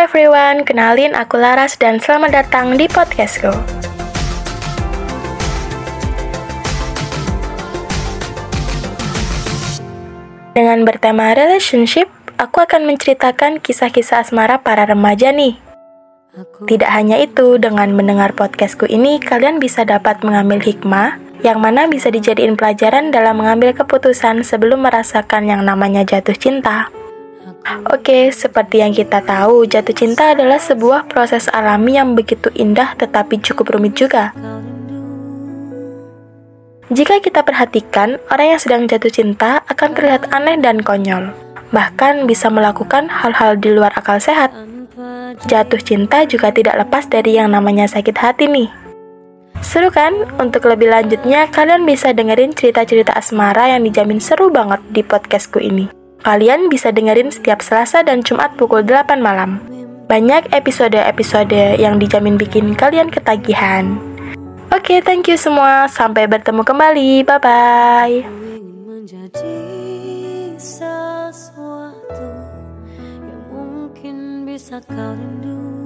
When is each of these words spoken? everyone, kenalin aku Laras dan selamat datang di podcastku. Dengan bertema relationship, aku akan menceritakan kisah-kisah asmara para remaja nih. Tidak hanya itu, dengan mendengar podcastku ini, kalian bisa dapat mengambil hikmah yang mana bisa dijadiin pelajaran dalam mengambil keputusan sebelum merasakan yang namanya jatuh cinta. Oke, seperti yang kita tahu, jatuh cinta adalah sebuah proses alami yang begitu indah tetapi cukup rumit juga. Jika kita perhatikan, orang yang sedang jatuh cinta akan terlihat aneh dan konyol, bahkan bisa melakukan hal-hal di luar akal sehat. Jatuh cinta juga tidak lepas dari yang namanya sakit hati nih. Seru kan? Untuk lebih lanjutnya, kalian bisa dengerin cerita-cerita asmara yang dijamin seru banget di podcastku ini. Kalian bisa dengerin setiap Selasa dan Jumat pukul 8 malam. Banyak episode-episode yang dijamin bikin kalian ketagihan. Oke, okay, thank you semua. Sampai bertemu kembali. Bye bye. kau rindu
everyone, 0.00 0.64
kenalin 0.64 1.12
aku 1.12 1.36
Laras 1.36 1.76
dan 1.76 2.00
selamat 2.00 2.32
datang 2.32 2.72
di 2.80 2.88
podcastku. 2.88 3.52
Dengan 10.56 10.88
bertema 10.88 11.36
relationship, 11.36 12.08
aku 12.40 12.64
akan 12.64 12.88
menceritakan 12.88 13.60
kisah-kisah 13.60 14.24
asmara 14.24 14.64
para 14.64 14.88
remaja 14.88 15.36
nih. 15.36 15.60
Tidak 16.64 16.88
hanya 16.88 17.20
itu, 17.20 17.60
dengan 17.60 17.92
mendengar 17.92 18.32
podcastku 18.32 18.88
ini, 18.88 19.20
kalian 19.20 19.60
bisa 19.60 19.84
dapat 19.84 20.24
mengambil 20.24 20.64
hikmah 20.64 21.20
yang 21.44 21.60
mana 21.60 21.84
bisa 21.92 22.08
dijadiin 22.08 22.56
pelajaran 22.56 23.12
dalam 23.12 23.36
mengambil 23.36 23.76
keputusan 23.76 24.48
sebelum 24.48 24.80
merasakan 24.80 25.44
yang 25.44 25.60
namanya 25.60 26.08
jatuh 26.08 26.36
cinta. 26.40 26.88
Oke, 27.90 28.34
seperti 28.34 28.82
yang 28.82 28.90
kita 28.90 29.22
tahu, 29.22 29.62
jatuh 29.66 29.94
cinta 29.94 30.34
adalah 30.34 30.58
sebuah 30.58 31.06
proses 31.06 31.46
alami 31.52 31.94
yang 31.94 32.18
begitu 32.18 32.50
indah 32.58 32.98
tetapi 32.98 33.38
cukup 33.38 33.78
rumit 33.78 33.94
juga. 33.94 34.34
Jika 36.90 37.22
kita 37.22 37.46
perhatikan, 37.46 38.18
orang 38.34 38.58
yang 38.58 38.60
sedang 38.60 38.82
jatuh 38.90 39.14
cinta 39.14 39.62
akan 39.70 39.94
terlihat 39.94 40.34
aneh 40.34 40.58
dan 40.58 40.82
konyol, 40.82 41.30
bahkan 41.70 42.26
bisa 42.26 42.50
melakukan 42.50 43.06
hal-hal 43.06 43.54
di 43.54 43.70
luar 43.70 43.94
akal 43.94 44.18
sehat. 44.18 44.50
Jatuh 45.46 45.78
cinta 45.78 46.26
juga 46.26 46.50
tidak 46.50 46.74
lepas 46.82 47.06
dari 47.06 47.38
yang 47.38 47.54
namanya 47.54 47.86
sakit 47.86 48.16
hati 48.18 48.50
nih. 48.50 48.68
Seru 49.62 49.94
kan? 49.94 50.34
Untuk 50.42 50.66
lebih 50.66 50.90
lanjutnya, 50.90 51.46
kalian 51.46 51.86
bisa 51.86 52.10
dengerin 52.10 52.58
cerita-cerita 52.58 53.14
asmara 53.14 53.70
yang 53.70 53.86
dijamin 53.86 54.18
seru 54.18 54.50
banget 54.50 54.82
di 54.90 55.06
podcastku 55.06 55.62
ini. 55.62 55.99
Kalian 56.20 56.68
bisa 56.68 56.92
dengerin 56.92 57.32
setiap 57.32 57.64
Selasa 57.64 58.04
dan 58.04 58.20
Jumat 58.20 58.52
pukul 58.60 58.84
8 58.84 59.20
malam. 59.24 59.60
Banyak 60.04 60.52
episode-episode 60.52 61.80
yang 61.80 61.96
dijamin 61.96 62.36
bikin 62.36 62.76
kalian 62.76 63.08
ketagihan. 63.08 63.96
Oke, 64.70 64.96
okay, 64.96 64.98
thank 65.00 65.26
you 65.26 65.40
semua. 65.40 65.88
Sampai 65.88 66.28
bertemu 66.28 66.62
kembali. 66.62 67.24
Bye 67.24 67.40
bye. 67.40 68.40
kau 74.90 75.16
rindu 75.16 75.79